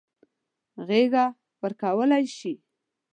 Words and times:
غېږه 0.87 1.25
ورکولای 1.61 2.23
شي. 2.37 2.53